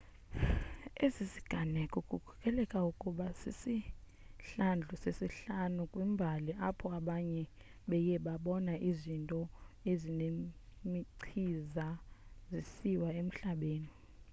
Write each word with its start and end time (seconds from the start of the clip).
esi 1.05 1.23
siganeko 1.33 1.97
kukholeleka 2.09 2.79
ukuba 2.91 3.25
sisihlandlo 3.41 4.93
sesihlanu 5.03 5.81
kwimbali 5.91 6.51
apho 6.67 6.85
abantu 6.99 7.43
beye 7.89 8.15
babona 8.27 8.73
izinto 8.89 9.41
ezinemichiza 9.91 11.87
zisiwa 12.51 13.09
emhlabeni 13.21 13.91